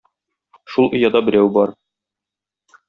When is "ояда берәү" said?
1.01-1.53